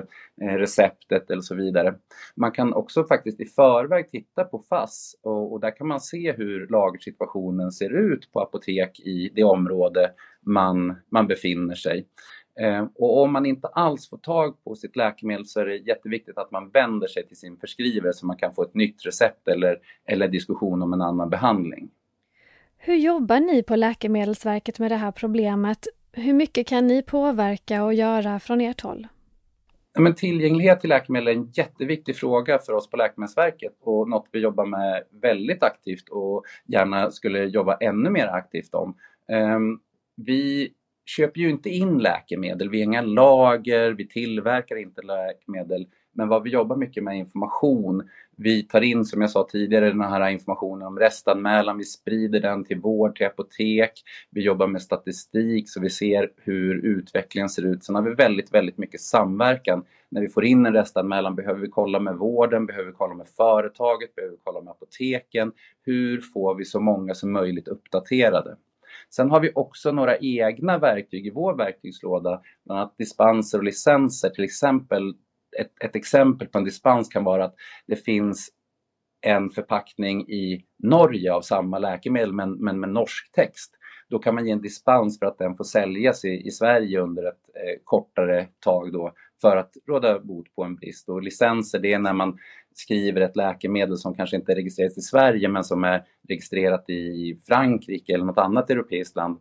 eh 0.47 0.57
receptet 0.57 1.31
eller 1.31 1.41
så 1.41 1.55
vidare. 1.55 1.95
Man 2.35 2.51
kan 2.51 2.73
också 2.73 3.03
faktiskt 3.03 3.41
i 3.41 3.45
förväg 3.45 4.11
titta 4.11 4.43
på 4.43 4.59
FASS 4.69 5.15
och, 5.23 5.53
och 5.53 5.59
där 5.59 5.77
kan 5.77 5.87
man 5.87 6.01
se 6.01 6.31
hur 6.31 6.67
lagersituationen 6.67 7.71
ser 7.71 7.89
ut 7.89 8.31
på 8.31 8.41
apotek 8.41 8.99
i 8.99 9.31
det 9.35 9.43
område 9.43 10.11
man, 10.45 10.95
man 11.11 11.27
befinner 11.27 11.75
sig. 11.75 12.07
Eh, 12.59 12.85
och 12.95 13.21
om 13.21 13.33
man 13.33 13.45
inte 13.45 13.67
alls 13.67 14.09
får 14.09 14.17
tag 14.17 14.63
på 14.63 14.75
sitt 14.75 14.95
läkemedel 14.95 15.45
så 15.45 15.59
är 15.59 15.65
det 15.65 15.75
jätteviktigt 15.75 16.37
att 16.37 16.51
man 16.51 16.69
vänder 16.69 17.07
sig 17.07 17.27
till 17.27 17.37
sin 17.37 17.57
förskrivare 17.57 18.13
så 18.13 18.25
man 18.25 18.37
kan 18.37 18.53
få 18.53 18.63
ett 18.63 18.73
nytt 18.73 19.05
recept 19.05 19.47
eller, 19.47 19.77
eller 20.05 20.27
diskussion 20.27 20.81
om 20.81 20.93
en 20.93 21.01
annan 21.01 21.29
behandling. 21.29 21.89
Hur 22.77 22.95
jobbar 22.95 23.39
ni 23.39 23.63
på 23.63 23.75
Läkemedelsverket 23.75 24.79
med 24.79 24.91
det 24.91 24.95
här 24.95 25.11
problemet? 25.11 25.87
Hur 26.11 26.33
mycket 26.33 26.67
kan 26.67 26.87
ni 26.87 27.01
påverka 27.01 27.83
och 27.83 27.93
göra 27.93 28.39
från 28.39 28.61
ert 28.61 28.81
håll? 28.81 29.07
Men 29.99 30.15
tillgänglighet 30.15 30.79
till 30.79 30.89
läkemedel 30.89 31.27
är 31.27 31.31
en 31.31 31.51
jätteviktig 31.53 32.15
fråga 32.15 32.59
för 32.59 32.73
oss 32.73 32.89
på 32.89 32.97
Läkemedelsverket 32.97 33.73
och 33.81 34.09
något 34.09 34.27
vi 34.31 34.39
jobbar 34.39 34.65
med 34.65 35.03
väldigt 35.21 35.63
aktivt 35.63 36.09
och 36.09 36.43
gärna 36.65 37.11
skulle 37.11 37.43
jobba 37.43 37.77
ännu 37.77 38.09
mer 38.09 38.27
aktivt 38.27 38.73
om. 38.73 38.97
Ehm, 39.27 39.79
vi 40.15 40.73
köper 41.05 41.39
ju 41.39 41.49
inte 41.49 41.69
in 41.69 41.97
läkemedel, 41.97 42.69
vi 42.69 42.77
har 42.77 42.83
inga 42.83 43.01
lager, 43.01 43.91
vi 43.91 44.07
tillverkar 44.07 44.75
inte 44.75 45.01
läkemedel. 45.01 45.87
Men 46.17 46.27
vad 46.27 46.43
vi 46.43 46.49
jobbar 46.49 46.75
mycket 46.75 47.03
med 47.03 47.13
är 47.13 47.17
information. 47.17 48.09
Vi 48.37 48.63
tar 48.63 48.81
in, 48.81 49.05
som 49.05 49.21
jag 49.21 49.29
sa 49.29 49.47
tidigare, 49.51 49.89
den 49.89 50.01
här 50.01 50.29
informationen 50.29 50.87
om 50.87 50.99
restanmälan, 50.99 51.77
vi 51.77 51.83
sprider 51.83 52.39
den 52.39 52.63
till 52.63 52.79
vård, 52.79 53.15
till 53.15 53.25
apotek. 53.25 53.91
Vi 54.29 54.41
jobbar 54.41 54.67
med 54.67 54.81
statistik 54.81 55.69
så 55.69 55.81
vi 55.81 55.89
ser 55.89 56.31
hur 56.37 56.85
utvecklingen 56.85 57.49
ser 57.49 57.65
ut. 57.65 57.83
Sen 57.83 57.95
har 57.95 58.01
vi 58.01 58.13
väldigt, 58.13 58.53
väldigt 58.53 58.77
mycket 58.77 59.01
samverkan. 59.01 59.85
När 60.09 60.21
vi 60.21 60.29
får 60.29 60.45
in 60.45 60.65
en 60.65 60.73
restanmälan 60.73 61.35
behöver 61.35 61.59
vi 61.59 61.67
kolla 61.67 61.99
med 61.99 62.15
vården, 62.15 62.65
behöver 62.65 62.87
vi 62.87 62.95
kolla 62.97 63.13
med 63.13 63.27
företaget, 63.27 64.15
behöver 64.15 64.31
vi 64.31 64.41
kolla 64.43 64.61
med 64.61 64.71
apoteken. 64.71 65.51
Hur 65.85 66.21
får 66.21 66.55
vi 66.55 66.65
så 66.65 66.79
många 66.79 67.13
som 67.13 67.31
möjligt 67.31 67.67
uppdaterade? 67.67 68.57
Sen 69.15 69.31
har 69.31 69.39
vi 69.39 69.51
också 69.55 69.91
några 69.91 70.17
egna 70.17 70.77
verktyg 70.77 71.27
i 71.27 71.29
vår 71.29 71.57
verktygslåda, 71.57 72.41
bland 72.65 72.79
annat 72.79 72.97
dispenser 72.97 73.57
och 73.57 73.63
licenser. 73.63 74.29
Till 74.29 74.43
exempel, 74.43 75.13
ett, 75.59 75.83
ett 75.83 75.95
exempel 75.95 76.47
på 76.47 76.57
en 76.57 76.63
dispens 76.63 77.09
kan 77.09 77.23
vara 77.23 77.45
att 77.45 77.55
det 77.87 77.95
finns 77.95 78.49
en 79.21 79.49
förpackning 79.49 80.29
i 80.29 80.65
Norge 80.83 81.33
av 81.33 81.41
samma 81.41 81.79
läkemedel 81.79 82.33
men, 82.33 82.53
men 82.53 82.79
med 82.79 82.89
norsk 82.89 83.31
text. 83.31 83.71
Då 84.09 84.19
kan 84.19 84.35
man 84.35 84.45
ge 84.45 84.51
en 84.51 84.61
dispens 84.61 85.19
för 85.19 85.25
att 85.25 85.37
den 85.37 85.57
får 85.57 85.63
säljas 85.63 86.25
i, 86.25 86.47
i 86.47 86.51
Sverige 86.51 86.99
under 86.99 87.23
ett 87.23 87.49
eh, 87.55 87.81
kortare 87.83 88.47
tag 88.59 88.93
då 88.93 89.13
för 89.45 89.57
att 89.57 89.73
råda 89.87 90.19
bot 90.19 90.55
på 90.55 90.63
en 90.63 90.75
brist. 90.75 91.09
Och 91.09 91.21
licenser 91.21 91.79
det 91.79 91.93
är 91.93 91.99
när 91.99 92.13
man 92.13 92.37
skriver 92.73 93.21
ett 93.21 93.35
läkemedel 93.35 93.97
som 93.97 94.15
kanske 94.15 94.35
inte 94.35 94.51
är 94.51 94.55
registrerat 94.55 94.97
i 94.97 95.01
Sverige 95.01 95.47
men 95.47 95.63
som 95.63 95.83
är 95.83 96.03
registrerat 96.27 96.89
i 96.89 97.37
Frankrike 97.47 98.13
eller 98.13 98.25
något 98.25 98.37
annat 98.37 98.69
europeiskt 98.69 99.15
land. 99.15 99.39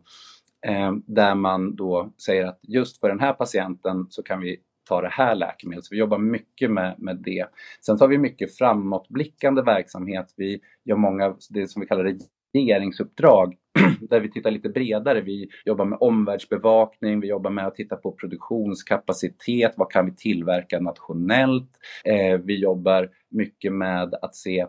Eh, 0.67 0.93
där 1.05 1.35
man 1.35 1.75
då 1.75 2.13
säger 2.25 2.45
att 2.45 2.59
just 2.61 2.99
för 2.99 3.09
den 3.09 3.19
här 3.19 3.33
patienten 3.33 4.07
så 4.09 4.23
kan 4.23 4.41
vi 4.41 4.57
ta 4.87 5.01
det 5.01 5.09
här 5.09 5.35
läkemedlet. 5.35 5.85
Så 5.85 5.95
vi 5.95 5.99
jobbar 5.99 6.17
mycket 6.17 6.71
med, 6.71 6.95
med 6.97 7.15
det. 7.15 7.45
Sen 7.85 7.97
tar 7.97 8.07
vi 8.07 8.17
mycket 8.17 8.57
framåtblickande 8.57 9.61
verksamhet. 9.61 10.33
Vi 10.37 10.59
gör 10.83 10.95
många, 10.95 11.35
det 11.49 11.67
som 11.67 11.79
vi 11.79 11.87
kallar 11.87 12.17
regeringsuppdrag 12.53 13.55
där 14.09 14.19
vi 14.19 14.31
tittar 14.31 14.51
lite 14.51 14.69
bredare. 14.69 15.21
Vi 15.21 15.49
jobbar 15.65 15.85
med 15.85 15.97
omvärldsbevakning, 16.01 17.19
vi 17.19 17.27
jobbar 17.27 17.51
med 17.51 17.67
att 17.67 17.75
titta 17.75 17.95
på 17.95 18.11
produktionskapacitet, 18.11 19.73
vad 19.75 19.91
kan 19.91 20.05
vi 20.05 20.15
tillverka 20.15 20.79
nationellt? 20.79 21.69
Eh, 22.03 22.39
vi 22.43 22.59
jobbar 22.59 23.09
mycket 23.29 23.73
med 23.73 24.15
att 24.21 24.35
se 24.35 24.65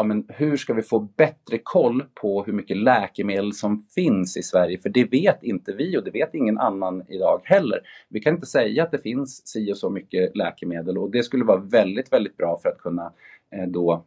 ja, 0.00 0.04
men 0.04 0.24
hur 0.28 0.56
ska 0.56 0.74
vi 0.74 0.82
få 0.82 0.98
bättre 0.98 1.58
koll 1.62 2.04
på 2.14 2.44
hur 2.44 2.52
mycket 2.52 2.76
läkemedel 2.76 3.52
som 3.52 3.82
finns 3.94 4.36
i 4.36 4.42
Sverige? 4.42 4.78
För 4.78 4.88
det 4.88 5.04
vet 5.04 5.42
inte 5.42 5.72
vi 5.72 5.98
och 5.98 6.04
det 6.04 6.10
vet 6.10 6.34
ingen 6.34 6.58
annan 6.58 7.02
idag 7.08 7.40
heller. 7.44 7.80
Vi 8.08 8.20
kan 8.20 8.34
inte 8.34 8.46
säga 8.46 8.82
att 8.82 8.90
det 8.90 8.98
finns 8.98 9.46
si 9.46 9.72
och 9.72 9.76
så 9.76 9.90
mycket 9.90 10.36
läkemedel 10.36 10.98
och 10.98 11.10
det 11.10 11.22
skulle 11.22 11.44
vara 11.44 11.60
väldigt, 11.60 12.12
väldigt 12.12 12.36
bra 12.36 12.58
för 12.62 12.68
att 12.68 12.78
kunna 12.78 13.12
eh, 13.56 13.68
då 13.68 14.04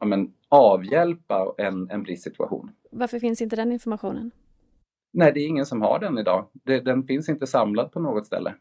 ja, 0.00 0.06
men, 0.06 0.32
avhjälpa 0.48 1.54
en, 1.58 1.90
en 1.90 2.02
bristsituation. 2.02 2.70
Varför 2.90 3.18
finns 3.18 3.42
inte 3.42 3.56
den 3.56 3.72
informationen? 3.72 4.30
Nej, 5.12 5.32
det 5.32 5.40
är 5.40 5.46
ingen 5.46 5.66
som 5.66 5.82
har 5.82 5.98
den 5.98 6.18
idag. 6.18 6.48
Det, 6.52 6.80
den 6.80 7.06
finns 7.06 7.28
inte 7.28 7.46
samlad 7.46 7.92
på 7.92 8.00
något 8.00 8.26
ställe. 8.26 8.54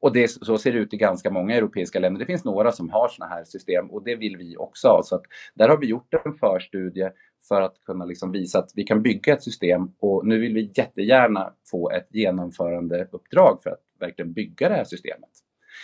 Och 0.00 0.12
det, 0.12 0.28
så 0.28 0.58
ser 0.58 0.72
det 0.72 0.78
ut 0.78 0.94
i 0.94 0.96
ganska 0.96 1.30
många 1.30 1.54
europeiska 1.54 1.98
länder. 1.98 2.18
Det 2.18 2.26
finns 2.26 2.44
några 2.44 2.72
som 2.72 2.90
har 2.90 3.08
sådana 3.08 3.34
här 3.34 3.44
system 3.44 3.90
och 3.90 4.04
det 4.04 4.16
vill 4.16 4.36
vi 4.36 4.56
också 4.56 4.88
ha. 4.88 5.02
Så 5.02 5.14
att 5.14 5.22
där 5.54 5.68
har 5.68 5.78
vi 5.78 5.86
gjort 5.86 6.14
en 6.24 6.34
förstudie 6.34 7.12
för 7.48 7.60
att 7.62 7.80
kunna 7.80 8.04
liksom 8.04 8.32
visa 8.32 8.58
att 8.58 8.70
vi 8.74 8.84
kan 8.84 9.02
bygga 9.02 9.32
ett 9.32 9.42
system 9.42 9.92
och 9.98 10.26
nu 10.26 10.38
vill 10.38 10.54
vi 10.54 10.72
jättegärna 10.74 11.52
få 11.70 11.90
ett 11.90 12.08
genomförandeuppdrag 12.10 13.62
för 13.62 13.70
att 13.70 13.82
verkligen 14.00 14.32
bygga 14.32 14.68
det 14.68 14.74
här 14.74 14.84
systemet. 14.84 15.30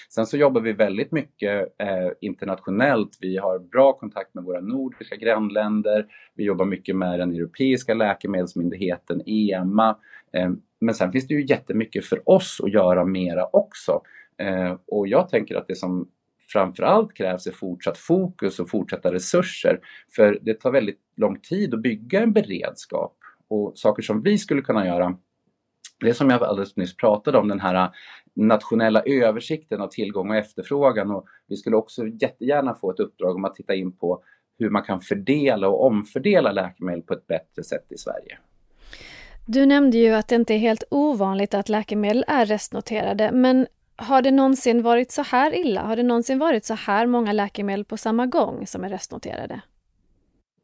Sen 0.09 0.27
så 0.27 0.37
jobbar 0.37 0.61
vi 0.61 0.73
väldigt 0.73 1.13
mycket 1.13 1.75
eh, 1.79 2.09
internationellt. 2.21 3.19
Vi 3.21 3.37
har 3.37 3.59
bra 3.59 3.93
kontakt 3.93 4.35
med 4.35 4.45
våra 4.45 4.61
nordiska 4.61 5.17
grannländer. 5.17 6.07
Vi 6.35 6.45
jobbar 6.45 6.65
mycket 6.65 6.97
med 6.97 7.19
den 7.19 7.33
europeiska 7.33 7.95
läkemedelsmyndigheten 7.95 9.23
EMA. 9.27 9.97
Eh, 10.33 10.51
men 10.81 10.95
sen 10.95 11.13
finns 11.13 11.27
det 11.27 11.35
ju 11.35 11.47
jättemycket 11.47 12.05
för 12.05 12.29
oss 12.29 12.61
att 12.65 12.73
göra 12.73 13.05
mera 13.05 13.47
också. 13.53 14.03
Eh, 14.39 14.77
och 14.87 15.09
jag 15.09 15.29
tänker 15.29 15.55
att 15.55 15.69
det 15.69 15.77
som 15.77 16.09
framförallt 16.49 17.15
krävs 17.15 17.47
är 17.47 17.53
fortsatt 17.53 17.99
fokus 17.99 18.61
och 18.61 18.71
fortsatta 18.71 19.13
resurser. 19.13 19.81
För 20.17 20.39
det 20.43 20.55
tar 20.55 20.71
väldigt 20.71 21.01
lång 21.17 21.41
tid 21.41 21.75
att 21.75 21.83
bygga 21.83 22.23
en 22.23 22.33
beredskap. 22.33 23.17
Och 23.49 23.73
saker 23.75 24.03
som 24.03 24.23
vi 24.23 24.39
skulle 24.39 24.63
kunna 24.63 24.87
göra 24.87 25.19
det 26.01 26.15
som 26.15 26.31
jag 26.31 26.43
alldeles 26.43 26.77
nyss 26.77 26.97
pratade 26.97 27.39
om, 27.39 27.49
den 27.49 27.61
här 27.61 27.91
nationella 28.35 29.03
översikten 29.07 29.81
av 29.81 29.89
tillgång 29.89 30.31
och 30.31 30.37
efterfrågan. 30.37 31.11
Och 31.11 31.27
vi 31.47 31.57
skulle 31.57 31.77
också 31.77 32.07
jättegärna 32.07 32.75
få 32.75 32.91
ett 32.91 33.01
uppdrag 33.01 33.37
om 33.37 33.45
att 33.45 33.55
titta 33.55 33.75
in 33.75 33.93
på 33.93 34.23
hur 34.59 34.71
man 34.71 34.83
kan 34.83 35.01
fördela 35.01 35.69
och 35.69 35.87
omfördela 35.87 36.53
läkemedel 36.53 37.03
på 37.03 37.15
ett 37.15 37.27
bättre 37.27 37.65
sätt 37.65 37.87
i 37.89 37.99
Sverige. 37.99 38.39
Du 39.47 39.67
nämnde 39.67 39.99
ju 39.99 40.13
att 40.13 40.29
det 40.29 40.35
inte 40.35 40.55
är 40.55 40.59
helt 40.59 40.85
ovanligt 40.91 41.55
att 41.55 41.69
läkemedel 41.69 42.25
är 42.29 42.47
restnoterade, 42.47 43.33
men 43.33 43.67
har 43.97 44.23
det 44.23 44.31
någonsin 44.31 44.83
varit 44.83 45.13
så 45.13 45.23
här 45.23 45.55
illa? 45.55 45.83
Har 45.83 45.97
det 45.97 46.03
någonsin 46.03 46.39
varit 46.39 46.65
så 46.65 46.75
här 46.75 47.07
många 47.07 47.33
läkemedel 47.33 47.85
på 47.85 47.97
samma 47.97 48.27
gång 48.27 48.67
som 48.67 48.85
är 48.85 48.89
restnoterade? 48.89 49.61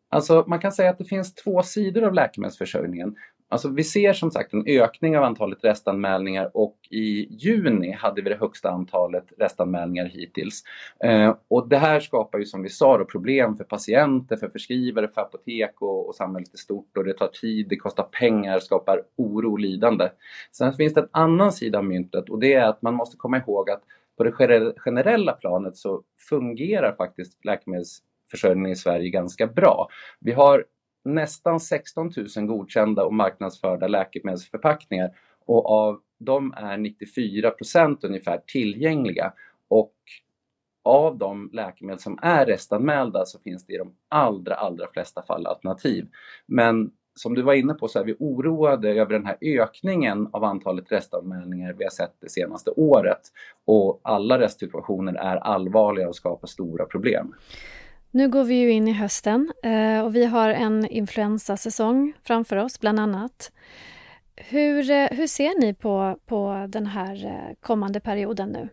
Alltså 0.08 0.44
man 0.46 0.58
kan 0.58 0.72
säga 0.72 0.90
att 0.90 0.98
det 0.98 1.04
finns 1.04 1.34
två 1.34 1.62
sidor 1.62 2.04
av 2.04 2.14
läkemedelsförsörjningen. 2.14 3.14
Alltså 3.52 3.68
vi 3.68 3.84
ser 3.84 4.12
som 4.12 4.30
sagt 4.30 4.52
en 4.52 4.66
ökning 4.66 5.18
av 5.18 5.24
antalet 5.24 5.64
restanmälningar 5.64 6.50
och 6.54 6.76
i 6.90 7.26
juni 7.30 7.92
hade 7.92 8.22
vi 8.22 8.28
det 8.28 8.36
högsta 8.36 8.70
antalet 8.70 9.24
restanmälningar 9.38 10.04
hittills. 10.04 10.62
Eh, 11.04 11.36
och 11.48 11.68
det 11.68 11.78
här 11.78 12.00
skapar 12.00 12.38
ju 12.38 12.44
som 12.44 12.62
vi 12.62 12.68
sa 12.68 12.98
då, 12.98 13.04
problem 13.04 13.56
för 13.56 13.64
patienter, 13.64 14.36
för 14.36 14.48
förskrivare, 14.48 15.08
för 15.08 15.20
apotek 15.20 15.82
och, 15.82 16.08
och 16.08 16.14
samhället 16.14 16.54
i 16.54 16.56
stort 16.56 16.96
och 16.96 17.04
det 17.04 17.12
tar 17.12 17.26
tid, 17.26 17.66
det 17.68 17.76
kostar 17.76 18.02
pengar, 18.02 18.58
skapar 18.58 19.02
oro 19.16 19.52
och 19.52 19.60
lidande. 19.60 20.08
Sen 20.52 20.72
finns 20.72 20.94
det 20.94 21.00
en 21.00 21.08
annan 21.10 21.52
sida 21.52 21.78
av 21.78 21.84
myntet 21.84 22.28
och 22.28 22.40
det 22.40 22.54
är 22.54 22.64
att 22.64 22.82
man 22.82 22.94
måste 22.94 23.16
komma 23.16 23.38
ihåg 23.38 23.70
att 23.70 23.82
på 24.16 24.24
det 24.24 24.32
generella 24.76 25.32
planet 25.32 25.76
så 25.76 26.02
fungerar 26.28 26.94
faktiskt 26.96 27.44
läkemedelsförsörjningen 27.44 28.72
i 28.72 28.76
Sverige 28.76 29.10
ganska 29.10 29.46
bra. 29.46 29.88
Vi 30.20 30.32
har 30.32 30.64
nästan 31.04 31.60
16 31.60 32.10
000 32.36 32.46
godkända 32.46 33.04
och 33.04 33.14
marknadsförda 33.14 33.88
läkemedelsförpackningar 33.88 35.10
och 35.46 35.70
av 35.70 36.00
dem 36.18 36.54
är 36.56 36.76
94 36.76 37.50
procent 37.50 38.04
ungefär 38.04 38.40
tillgängliga. 38.46 39.32
Och 39.68 39.94
av 40.84 41.18
de 41.18 41.50
läkemedel 41.52 42.00
som 42.00 42.18
är 42.22 42.46
restanmälda 42.46 43.24
så 43.24 43.38
finns 43.38 43.66
det 43.66 43.72
i 43.72 43.78
de 43.78 43.94
allra, 44.08 44.54
allra 44.54 44.86
flesta 44.92 45.22
fall 45.22 45.46
alternativ. 45.46 46.08
Men 46.46 46.90
som 47.14 47.34
du 47.34 47.42
var 47.42 47.54
inne 47.54 47.74
på 47.74 47.88
så 47.88 47.98
är 47.98 48.04
vi 48.04 48.16
oroade 48.18 48.90
över 48.90 49.12
den 49.12 49.26
här 49.26 49.36
ökningen 49.40 50.28
av 50.32 50.44
antalet 50.44 50.92
restanmälningar 50.92 51.72
vi 51.72 51.84
har 51.84 51.90
sett 51.90 52.14
det 52.20 52.30
senaste 52.30 52.70
året. 52.70 53.20
Och 53.64 54.00
alla 54.02 54.38
restsituationer 54.38 55.14
är 55.14 55.36
allvarliga 55.36 56.08
och 56.08 56.16
skapar 56.16 56.48
stora 56.48 56.84
problem. 56.84 57.34
Nu 58.14 58.28
går 58.28 58.44
vi 58.44 58.54
ju 58.54 58.70
in 58.70 58.88
i 58.88 58.92
hösten 58.92 59.52
eh, 59.62 60.04
och 60.04 60.16
vi 60.16 60.24
har 60.24 60.50
en 60.50 60.86
influensasäsong 60.86 62.12
framför 62.24 62.56
oss, 62.56 62.80
bland 62.80 63.00
annat. 63.00 63.52
Hur, 64.36 64.90
eh, 64.90 65.08
hur 65.10 65.26
ser 65.26 65.60
ni 65.60 65.74
på, 65.74 66.18
på 66.26 66.66
den 66.68 66.86
här 66.86 67.26
eh, 67.26 67.54
kommande 67.60 68.00
perioden 68.00 68.48
nu? 68.48 68.68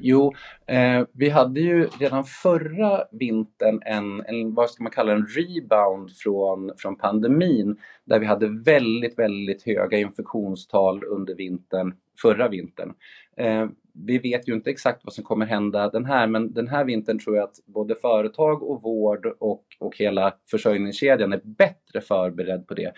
Jo, 0.00 0.32
eh, 0.66 1.02
vi 1.12 1.28
hade 1.28 1.60
ju 1.60 1.88
redan 2.00 2.24
förra 2.24 3.04
vintern 3.12 3.82
en, 3.84 4.22
en, 4.26 4.54
vad 4.54 4.70
ska 4.70 4.82
man 4.82 4.92
kalla 4.92 5.12
en 5.12 5.26
rebound 5.26 6.10
från, 6.16 6.70
från 6.78 6.96
pandemin 6.96 7.76
där 8.04 8.18
vi 8.18 8.26
hade 8.26 8.48
väldigt, 8.48 9.18
väldigt 9.18 9.62
höga 9.62 9.98
infektionstal 9.98 11.04
under 11.04 11.34
vintern, 11.34 11.94
förra 12.22 12.48
vintern. 12.48 12.94
Eh, 13.36 13.66
vi 14.04 14.18
vet 14.18 14.48
ju 14.48 14.54
inte 14.54 14.70
exakt 14.70 15.04
vad 15.04 15.12
som 15.12 15.24
kommer 15.24 15.46
hända 15.46 15.90
den 15.90 16.04
här, 16.04 16.26
men 16.26 16.52
den 16.52 16.68
här 16.68 16.84
vintern 16.84 17.18
tror 17.18 17.36
jag 17.36 17.44
att 17.44 17.60
både 17.66 17.94
företag 17.94 18.62
och 18.62 18.82
vård 18.82 19.26
och, 19.26 19.64
och 19.78 19.96
hela 19.96 20.34
försörjningskedjan 20.50 21.32
är 21.32 21.40
bättre 21.44 22.00
förberedd 22.00 22.66
på 22.66 22.74
det. 22.74 22.92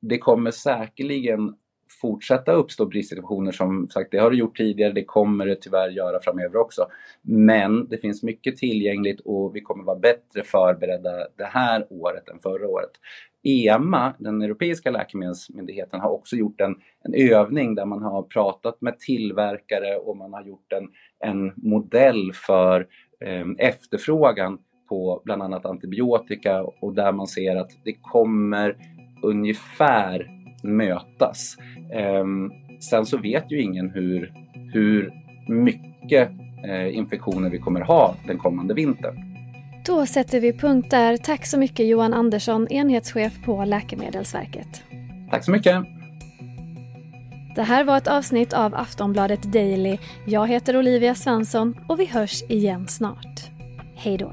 Det 0.00 0.18
kommer 0.18 0.50
säkerligen 0.50 1.54
fortsätta 2.00 2.52
uppstå 2.52 2.86
bristsituationer 2.86 3.52
som 3.52 3.88
sagt, 3.88 4.10
det 4.10 4.18
har 4.18 4.30
det 4.30 4.36
gjort 4.36 4.56
tidigare, 4.56 4.92
det 4.92 5.04
kommer 5.04 5.46
det 5.46 5.56
tyvärr 5.56 5.88
göra 5.88 6.20
framöver 6.22 6.56
också. 6.56 6.86
Men 7.22 7.88
det 7.88 7.98
finns 7.98 8.22
mycket 8.22 8.56
tillgängligt 8.56 9.20
och 9.20 9.56
vi 9.56 9.60
kommer 9.60 9.84
vara 9.84 9.98
bättre 9.98 10.42
förberedda 10.44 11.10
det 11.36 11.44
här 11.44 11.86
året 11.90 12.28
än 12.28 12.38
förra 12.38 12.68
året. 12.68 12.90
EMA, 13.42 14.14
den 14.18 14.42
europeiska 14.42 14.90
läkemedelsmyndigheten, 14.90 16.00
har 16.00 16.10
också 16.10 16.36
gjort 16.36 16.60
en, 16.60 16.74
en 17.04 17.14
övning 17.14 17.74
där 17.74 17.84
man 17.84 18.02
har 18.02 18.22
pratat 18.22 18.80
med 18.80 18.98
tillverkare 18.98 19.96
och 19.96 20.16
man 20.16 20.32
har 20.32 20.44
gjort 20.44 20.72
en, 20.72 20.88
en 21.24 21.52
modell 21.56 22.32
för 22.34 22.86
eh, 23.20 23.46
efterfrågan 23.58 24.58
på 24.88 25.22
bland 25.24 25.42
annat 25.42 25.66
antibiotika 25.66 26.62
och 26.62 26.94
där 26.94 27.12
man 27.12 27.26
ser 27.26 27.56
att 27.56 27.70
det 27.84 27.92
kommer 27.92 28.76
ungefär 29.22 30.37
mötas. 30.62 31.56
Ehm, 31.92 32.50
sen 32.80 33.06
så 33.06 33.18
vet 33.18 33.52
ju 33.52 33.62
ingen 33.62 33.90
hur, 33.90 34.32
hur 34.72 35.12
mycket 35.48 36.30
eh, 36.64 36.96
infektioner 36.96 37.50
vi 37.50 37.58
kommer 37.58 37.80
ha 37.80 38.14
den 38.26 38.38
kommande 38.38 38.74
vintern. 38.74 39.28
Då 39.86 40.06
sätter 40.06 40.40
vi 40.40 40.52
punkt 40.52 40.90
där. 40.90 41.16
Tack 41.16 41.46
så 41.46 41.58
mycket 41.58 41.86
Johan 41.86 42.14
Andersson, 42.14 42.68
enhetschef 42.68 43.44
på 43.44 43.64
Läkemedelsverket. 43.64 44.82
Tack 45.30 45.44
så 45.44 45.50
mycket. 45.50 45.84
Det 47.54 47.62
här 47.62 47.84
var 47.84 47.96
ett 47.96 48.08
avsnitt 48.08 48.52
av 48.52 48.74
Aftonbladet 48.74 49.42
Daily. 49.42 49.98
Jag 50.26 50.48
heter 50.48 50.76
Olivia 50.76 51.14
Svensson 51.14 51.74
och 51.88 52.00
vi 52.00 52.06
hörs 52.06 52.42
igen 52.48 52.88
snart. 52.88 53.50
Hej 53.94 54.18
då! 54.18 54.32